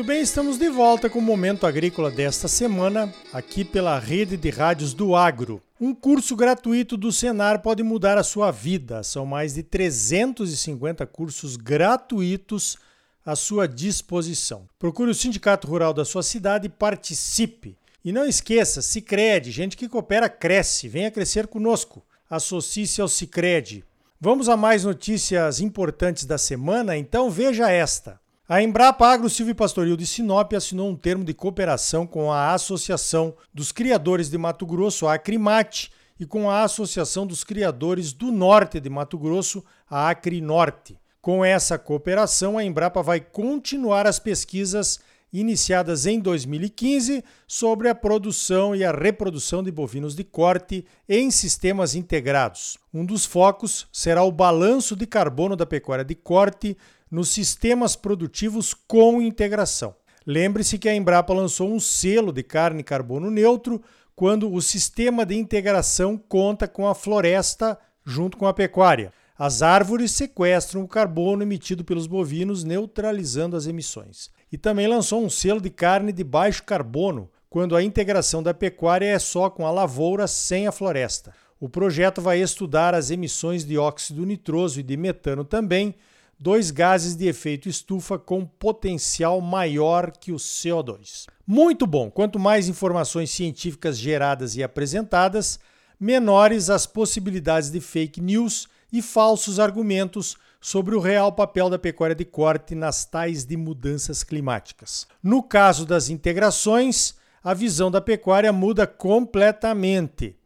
[0.00, 4.48] Muito bem, estamos de volta com o Momento Agrícola desta semana, aqui pela rede de
[4.48, 5.62] rádios do Agro.
[5.78, 9.02] Um curso gratuito do Senar pode mudar a sua vida.
[9.02, 12.78] São mais de 350 cursos gratuitos
[13.26, 14.66] à sua disposição.
[14.78, 17.76] Procure o Sindicato Rural da sua cidade e participe.
[18.02, 22.02] E não esqueça, Sicredi, gente que coopera cresce, venha crescer conosco.
[22.30, 23.84] Associe-se ao Sicredi.
[24.18, 28.18] Vamos a mais notícias importantes da semana, então veja esta.
[28.50, 33.32] A Embrapa Agro Silvio Pastoril de Sinop assinou um termo de cooperação com a Associação
[33.54, 38.80] dos Criadores de Mato Grosso, a Acrimate, e com a Associação dos Criadores do Norte
[38.80, 40.98] de Mato Grosso, a Acrinorte.
[41.22, 44.98] Com essa cooperação, a Embrapa vai continuar as pesquisas
[45.32, 51.94] iniciadas em 2015 sobre a produção e a reprodução de bovinos de corte em sistemas
[51.94, 52.78] integrados.
[52.92, 56.76] Um dos focos será o balanço de carbono da pecuária de corte
[57.10, 59.94] nos sistemas produtivos com integração.
[60.26, 63.82] Lembre-se que a Embrapa lançou um selo de carne carbono neutro
[64.14, 69.12] quando o sistema de integração conta com a floresta junto com a pecuária.
[69.38, 74.30] As árvores sequestram o carbono emitido pelos bovinos, neutralizando as emissões.
[74.52, 79.06] E também lançou um selo de carne de baixo carbono, quando a integração da pecuária
[79.06, 81.32] é só com a lavoura sem a floresta.
[81.58, 85.94] O projeto vai estudar as emissões de óxido nitroso e de metano também,
[86.40, 91.26] dois gases de efeito estufa com potencial maior que o CO2.
[91.46, 92.10] Muito bom!
[92.10, 95.60] Quanto mais informações científicas geradas e apresentadas,
[95.98, 102.16] menores as possibilidades de fake news e falsos argumentos sobre o real papel da pecuária
[102.16, 105.06] de corte nas tais de mudanças climáticas.
[105.22, 110.36] No caso das integrações, a visão da pecuária muda completamente.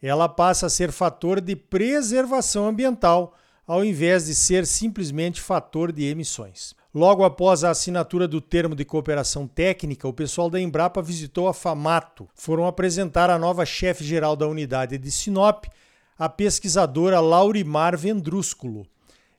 [0.00, 3.34] Ela passa a ser fator de preservação ambiental
[3.70, 6.74] ao invés de ser simplesmente fator de emissões.
[6.92, 11.54] Logo após a assinatura do termo de cooperação técnica, o pessoal da Embrapa visitou a
[11.54, 12.28] FAMATO.
[12.34, 15.66] Foram apresentar a nova chefe geral da unidade de Sinop,
[16.18, 18.84] a pesquisadora Laurimar Vendrúsculo.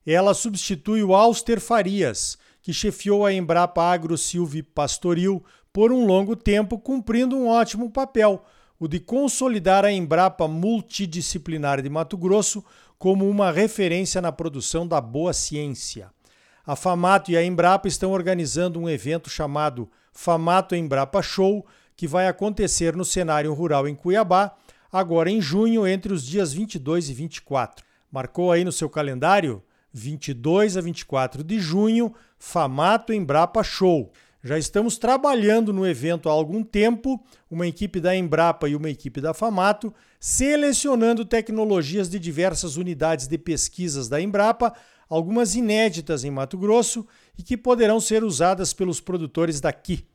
[0.08, 5.44] Ela substitui o Auster Farias, que chefiou a Embrapa Agro Silvio Pastoril
[5.74, 8.42] por um longo tempo, cumprindo um ótimo papel,
[8.82, 12.66] o de consolidar a Embrapa Multidisciplinar de Mato Grosso
[12.98, 16.10] como uma referência na produção da boa ciência.
[16.66, 21.64] A Famato e a Embrapa estão organizando um evento chamado Famato Embrapa Show,
[21.96, 24.56] que vai acontecer no cenário rural em Cuiabá,
[24.92, 27.86] agora em junho, entre os dias 22 e 24.
[28.12, 29.62] Marcou aí no seu calendário?
[29.94, 34.12] 22 a 24 de junho, Famato Embrapa Show.
[34.44, 39.22] Já estamos trabalhando no evento há algum tempo, uma equipe da Embrapa e uma equipe
[39.22, 44.74] da Famato, selecionando tecnologias de diversas unidades de pesquisas da Embrapa,
[45.08, 47.06] algumas inéditas em Mato Grosso
[47.38, 50.08] e que poderão ser usadas pelos produtores daqui.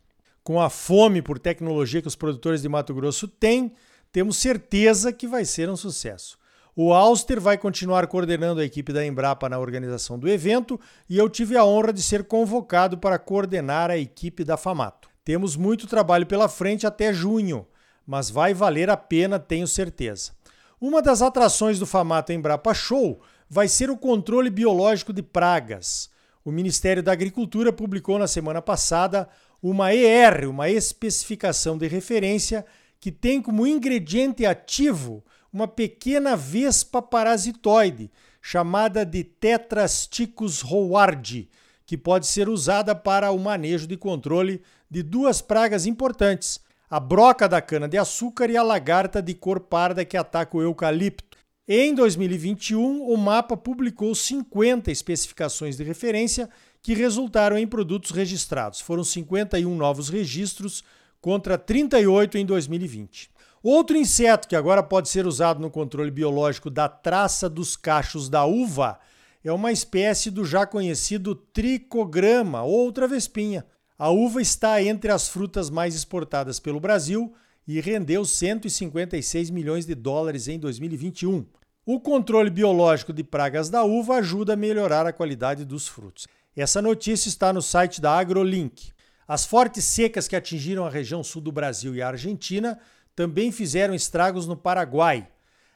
[0.42, 3.72] Com a fome por tecnologia que os produtores de Mato Grosso têm,
[4.10, 6.36] temos certeza que vai ser um sucesso.
[6.78, 10.78] O Auster vai continuar coordenando a equipe da Embrapa na organização do evento
[11.08, 15.08] e eu tive a honra de ser convocado para coordenar a equipe da Famato.
[15.24, 17.66] Temos muito trabalho pela frente até junho,
[18.06, 20.32] mas vai valer a pena, tenho certeza.
[20.78, 26.10] Uma das atrações do Famato Embrapa Show vai ser o controle biológico de pragas.
[26.44, 29.26] O Ministério da Agricultura publicou na semana passada
[29.62, 32.66] uma ER, uma especificação de referência,
[33.00, 41.48] que tem como ingrediente ativo uma pequena vespa parasitoide chamada de Tetrasticus howardi,
[41.84, 47.48] que pode ser usada para o manejo de controle de duas pragas importantes, a broca
[47.48, 51.36] da cana-de-açúcar e a lagarta de cor parda que ataca o eucalipto.
[51.68, 56.48] Em 2021, o mapa publicou 50 especificações de referência
[56.80, 58.80] que resultaram em produtos registrados.
[58.80, 60.84] Foram 51 novos registros
[61.20, 63.30] contra 38 em 2020.
[63.62, 68.44] Outro inseto que agora pode ser usado no controle biológico da traça dos cachos da
[68.44, 68.98] uva
[69.42, 73.64] é uma espécie do já conhecido tricograma, outra vespinha.
[73.98, 77.32] A uva está entre as frutas mais exportadas pelo Brasil
[77.66, 81.46] e rendeu 156 milhões de dólares em 2021.
[81.84, 86.26] O controle biológico de pragas da uva ajuda a melhorar a qualidade dos frutos.
[86.56, 88.90] Essa notícia está no site da AgroLink.
[89.28, 92.78] As fortes secas que atingiram a região sul do Brasil e a Argentina
[93.16, 95.26] também fizeram estragos no Paraguai.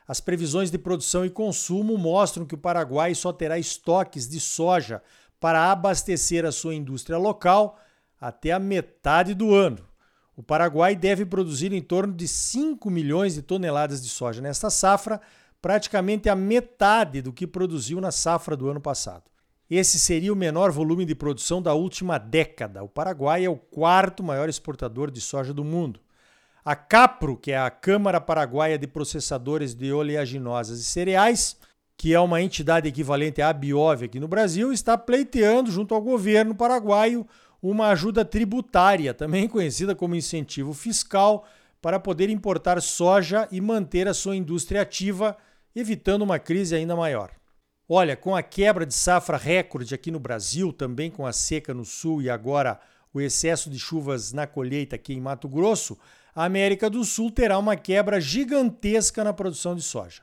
[0.06, 5.02] As previsões de produção e consumo mostram que o Paraguai só terá estoques de soja
[5.40, 7.80] para abastecer a sua indústria local
[8.20, 9.78] até a metade do ano.
[10.36, 15.20] O Paraguai deve produzir em torno de 5 milhões de toneladas de soja nesta safra,
[15.62, 19.24] praticamente a metade do que produziu na safra do ano passado.
[19.70, 22.82] Esse seria o menor volume de produção da última década.
[22.82, 26.00] O Paraguai é o quarto maior exportador de soja do mundo.
[26.64, 31.56] A CAPRO, que é a Câmara Paraguaia de Processadores de Oleaginosas e Cereais,
[31.96, 36.54] que é uma entidade equivalente à Biov aqui no Brasil, está pleiteando junto ao governo
[36.54, 37.26] paraguaio
[37.62, 41.46] uma ajuda tributária, também conhecida como incentivo fiscal,
[41.80, 45.36] para poder importar soja e manter a sua indústria ativa,
[45.74, 47.30] evitando uma crise ainda maior.
[47.88, 51.84] Olha, com a quebra de safra recorde aqui no Brasil, também com a seca no
[51.84, 52.78] sul e agora
[53.12, 55.98] o excesso de chuvas na colheita aqui em Mato Grosso,
[56.34, 60.22] a América do Sul terá uma quebra gigantesca na produção de soja.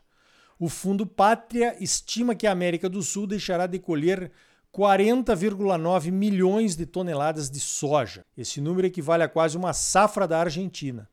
[0.60, 4.32] O Fundo Pátria estima que a América do Sul deixará de colher
[4.74, 8.26] 40,9 milhões de toneladas de soja.
[8.38, 11.08] Esse número equivale a quase uma safra da Argentina.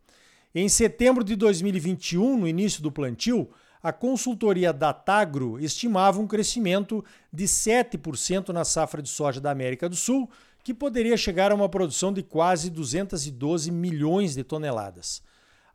[0.55, 3.51] Em setembro de 2021, no início do plantio,
[3.83, 9.97] a consultoria Datagro estimava um crescimento de 7% na safra de soja da América do
[9.97, 10.31] Sul,
[10.65, 15.23] que poderia chegar a uma produção de quase 212 milhões de toneladas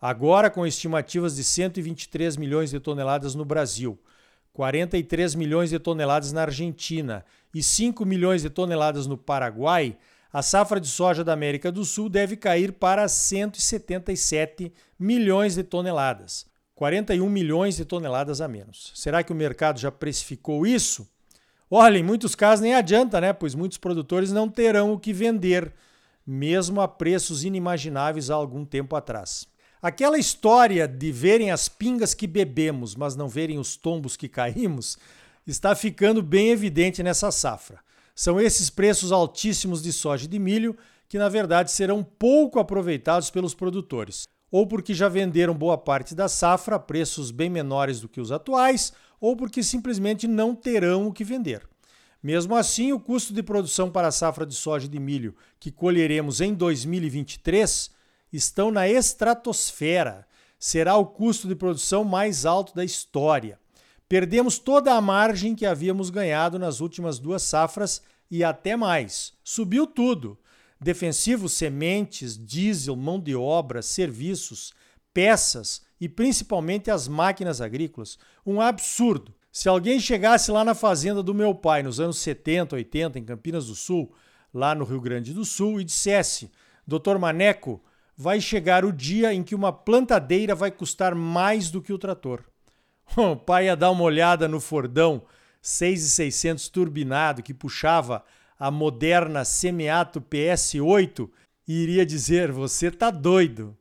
[0.01, 3.99] agora com estimativas de 123 milhões de toneladas no Brasil,
[4.53, 9.97] 43 milhões de toneladas na Argentina e 5 milhões de toneladas no Paraguai,
[10.31, 16.45] a safra de soja da América do Sul deve cair para 177 milhões de toneladas,
[16.75, 18.91] 41 milhões de toneladas a menos.
[18.95, 21.09] Será que o mercado já precificou isso?
[21.71, 23.31] Olha, em muitos casos nem adianta, né?
[23.31, 25.71] Pois muitos produtores não terão o que vender,
[26.25, 29.47] mesmo a preços inimagináveis há algum tempo atrás.
[29.81, 34.97] Aquela história de verem as pingas que bebemos, mas não verem os tombos que caímos,
[35.47, 37.79] está ficando bem evidente nessa safra.
[38.13, 40.75] São esses preços altíssimos de soja e de milho
[41.07, 46.27] que, na verdade, serão pouco aproveitados pelos produtores, ou porque já venderam boa parte da
[46.27, 51.13] safra a preços bem menores do que os atuais, ou porque simplesmente não terão o
[51.13, 51.67] que vender.
[52.21, 55.71] Mesmo assim, o custo de produção para a safra de soja e de milho que
[55.71, 57.91] colheremos em 2023
[58.31, 60.27] estão na estratosfera.
[60.57, 63.57] Será o custo de produção mais alto da história.
[64.09, 69.33] Perdemos toda a margem que havíamos ganhado nas últimas duas safras e até mais.
[69.43, 70.37] Subiu tudo:
[70.81, 74.73] defensivos, sementes, diesel, mão de obra, serviços,
[75.13, 78.17] peças e principalmente as máquinas agrícolas.
[78.45, 79.33] Um absurdo.
[79.51, 83.67] Se alguém chegasse lá na fazenda do meu pai nos anos 70, 80, em Campinas
[83.67, 84.13] do Sul,
[84.53, 86.51] lá no Rio Grande do Sul, e dissesse:
[86.85, 87.83] Doutor Maneco,
[88.15, 92.43] vai chegar o dia em que uma plantadeira vai custar mais do que o trator.
[93.17, 95.23] O pai ia dar uma olhada no Fordão
[95.63, 98.23] 6600 turbinado que puxava
[98.57, 101.29] a moderna Semiato PS8
[101.67, 103.75] e iria dizer: Você tá doido.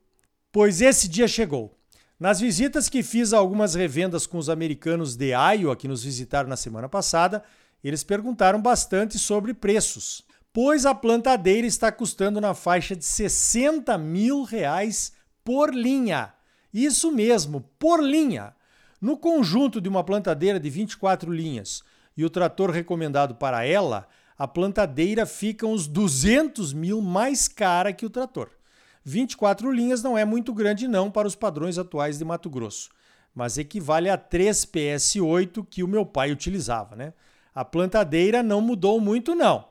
[0.51, 1.78] Pois esse dia chegou.
[2.19, 6.49] Nas visitas que fiz a algumas revendas com os americanos de Iowa que nos visitaram
[6.49, 7.43] na semana passada,
[7.83, 14.43] eles perguntaram bastante sobre preços pois a plantadeira está custando na faixa de 60 mil
[14.43, 15.13] reais
[15.43, 16.33] por linha.
[16.73, 18.53] Isso mesmo, por linha.
[19.01, 21.83] No conjunto de uma plantadeira de 24 linhas
[22.17, 24.07] e o trator recomendado para ela,
[24.37, 28.49] a plantadeira fica uns 200 mil mais cara que o trator.
[29.03, 32.89] 24 linhas não é muito grande não para os padrões atuais de Mato Grosso,
[33.33, 36.95] mas equivale a 3 PS8 que o meu pai utilizava.
[36.95, 37.13] Né?
[37.53, 39.67] A plantadeira não mudou muito não.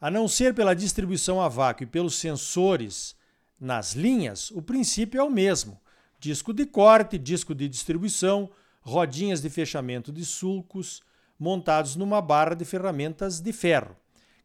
[0.00, 3.14] A não ser pela distribuição a vácuo e pelos sensores
[3.60, 5.78] nas linhas, o princípio é o mesmo:
[6.18, 11.02] disco de corte, disco de distribuição, rodinhas de fechamento de sulcos
[11.38, 13.94] montados numa barra de ferramentas de ferro,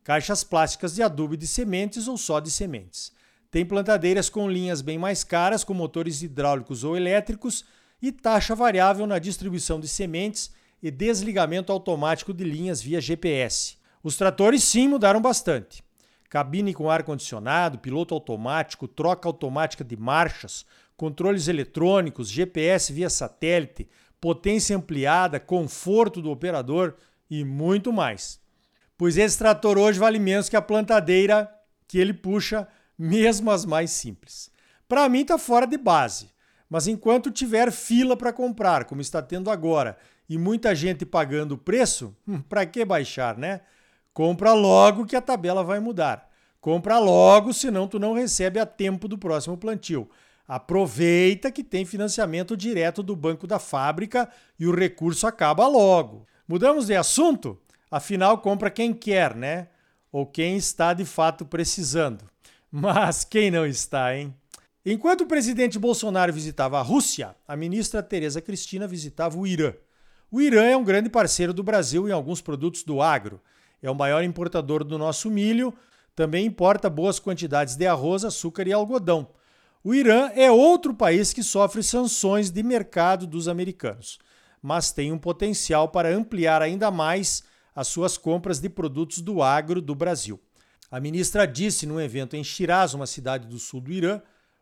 [0.04, 3.12] caixas plásticas de adubo de sementes ou só de sementes.
[3.56, 7.64] Tem plantadeiras com linhas bem mais caras, com motores hidráulicos ou elétricos,
[8.02, 10.52] e taxa variável na distribuição de sementes
[10.84, 13.78] e desligamento automático de linhas via GPS.
[14.04, 15.82] Os tratores sim mudaram bastante.
[16.30, 20.66] Cabine com ar-condicionado, piloto automático, troca automática de marchas,
[20.98, 23.88] controles eletrônicos, GPS via satélite,
[24.20, 26.96] potência ampliada, conforto do operador
[27.32, 28.38] e muito mais.
[28.98, 31.50] Pois esse trator hoje vale menos que a plantadeira
[31.88, 32.68] que ele puxa,
[32.98, 34.50] mesmo as mais simples.
[34.88, 36.30] Para mim está fora de base,
[36.70, 39.98] mas enquanto tiver fila para comprar, como está tendo agora,
[40.28, 43.62] e muita gente pagando o preço, hum, para que baixar, né?
[44.14, 46.30] Compra logo que a tabela vai mudar.
[46.60, 50.10] Compra logo, senão tu não recebe a tempo do próximo plantio.
[50.48, 56.26] Aproveita que tem financiamento direto do banco da fábrica e o recurso acaba logo.
[56.48, 57.60] Mudamos de assunto?
[57.90, 59.68] Afinal, compra quem quer, né?
[60.12, 62.30] Ou quem está de fato precisando.
[62.78, 64.36] Mas quem não está, hein?
[64.86, 69.74] Enquanto o presidente Bolsonaro visitava a Rússia, a ministra Tereza Cristina visitava o Irã.
[70.30, 73.40] O Irã é um grande parceiro do Brasil em alguns produtos do agro
[73.82, 75.74] é o maior importador do nosso milho,
[76.16, 79.30] também importa boas quantidades de arroz, açúcar e algodão.
[79.84, 84.18] O Irã é outro país que sofre sanções de mercado dos americanos,
[84.62, 87.44] mas tem um potencial para ampliar ainda mais
[87.76, 90.40] as suas compras de produtos do agro do Brasil.
[90.96, 94.22] A ministra disse num evento em Shiraz, uma cidade do sul do Irã,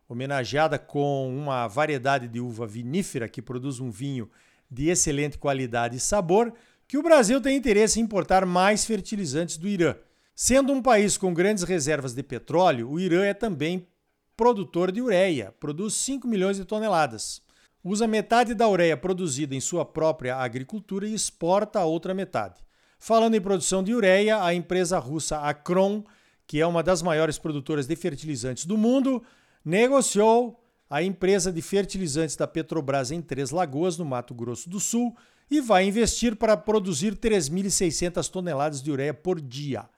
[0.09, 4.27] homenageada com uma variedade de uva vinífera que produz um vinho
[4.67, 6.51] de excelente qualidade e sabor,
[6.87, 9.95] que o Brasil tem interesse em importar mais fertilizantes do Irã.
[10.35, 13.87] Sendo um país com grandes reservas de petróleo, o Irã é também
[14.35, 17.43] produtor de ureia, produz 5 milhões de toneladas.
[17.83, 22.59] Usa metade da ureia produzida em sua própria agricultura e exporta a outra metade.
[22.97, 26.03] Falando em produção de ureia, a empresa russa Akron,
[26.47, 29.23] que é uma das maiores produtoras de fertilizantes do mundo,
[29.63, 30.59] negociou
[30.89, 35.15] a empresa de fertilizantes da Petrobras em Três Lagoas, no Mato Grosso do Sul,
[35.49, 39.89] e vai investir para produzir 3.600 toneladas de ureia por dia.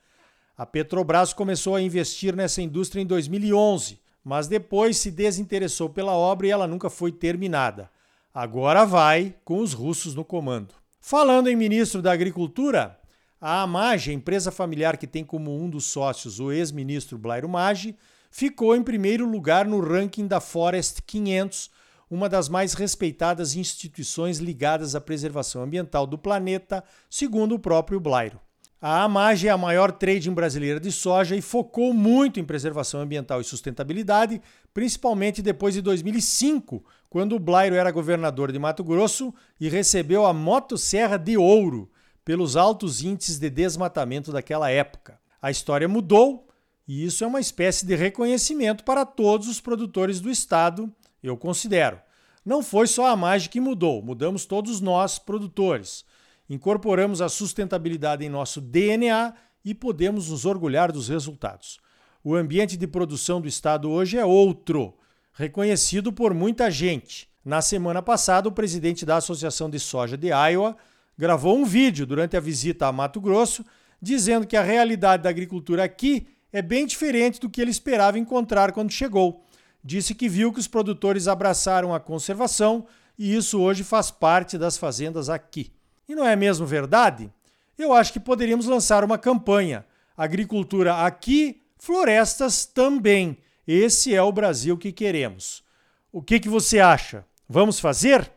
[0.57, 6.47] A Petrobras começou a investir nessa indústria em 2011, mas depois se desinteressou pela obra
[6.47, 7.89] e ela nunca foi terminada.
[8.33, 10.73] Agora vai com os russos no comando.
[10.99, 12.99] Falando em ministro da Agricultura,
[13.39, 17.95] a AMAGE, empresa familiar que tem como um dos sócios o ex-ministro Blairo Maggi,
[18.31, 21.69] ficou em primeiro lugar no ranking da Forest 500,
[22.09, 28.39] uma das mais respeitadas instituições ligadas à preservação ambiental do planeta, segundo o próprio Blairo.
[28.81, 33.41] A AMAGE é a maior trading brasileira de soja e focou muito em preservação ambiental
[33.41, 34.41] e sustentabilidade,
[34.73, 40.33] principalmente depois de 2005, quando o Blairo era governador de Mato Grosso e recebeu a
[40.33, 41.89] Motosserra de Ouro
[42.25, 45.19] pelos altos índices de desmatamento daquela época.
[45.39, 46.47] A história mudou
[46.87, 50.91] e isso é uma espécie de reconhecimento para todos os produtores do estado,
[51.21, 51.99] eu considero.
[52.43, 56.03] Não foi só a AMAGE que mudou, mudamos todos nós, produtores.
[56.49, 61.79] Incorporamos a sustentabilidade em nosso DNA e podemos nos orgulhar dos resultados.
[62.23, 64.95] O ambiente de produção do Estado hoje é outro,
[65.33, 67.27] reconhecido por muita gente.
[67.43, 70.75] Na semana passada, o presidente da Associação de Soja de Iowa
[71.17, 73.63] gravou um vídeo durante a visita a Mato Grosso
[74.01, 78.71] dizendo que a realidade da agricultura aqui é bem diferente do que ele esperava encontrar
[78.71, 79.45] quando chegou.
[79.83, 82.85] Disse que viu que os produtores abraçaram a conservação
[83.17, 85.71] e isso hoje faz parte das fazendas aqui.
[86.07, 87.31] E não é mesmo verdade?
[87.77, 89.85] Eu acho que poderíamos lançar uma campanha.
[90.15, 93.37] Agricultura aqui, florestas também.
[93.67, 95.63] Esse é o Brasil que queremos.
[96.11, 97.25] O que, que você acha?
[97.49, 98.31] Vamos fazer?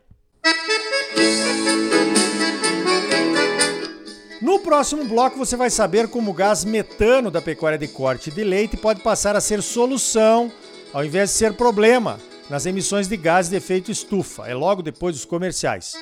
[4.59, 8.43] No próximo bloco você vai saber como o gás metano da pecuária de corte de
[8.43, 10.51] leite pode passar a ser solução
[10.93, 12.19] ao invés de ser problema
[12.51, 14.49] nas emissões de gases de efeito estufa.
[14.49, 15.95] É logo depois dos comerciais.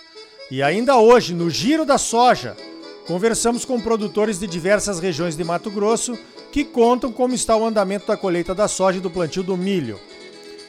[0.51, 2.57] E ainda hoje, no Giro da Soja,
[3.07, 6.19] conversamos com produtores de diversas regiões de Mato Grosso
[6.51, 10.01] que contam como está o andamento da colheita da soja e do plantio do milho.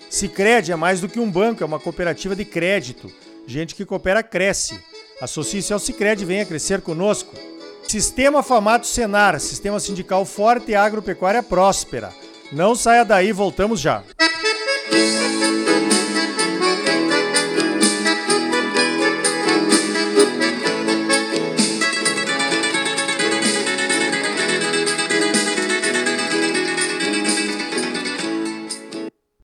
[0.09, 3.09] Sicredi é mais do que um banco, é uma cooperativa de crédito.
[3.47, 4.77] Gente que coopera cresce.
[5.21, 7.46] Associe-se ao Sicredi e venha crescer conosco.
[7.87, 12.11] Sistema Famato Senar, sistema sindical forte e agropecuária próspera.
[12.51, 14.03] Não saia daí, voltamos já.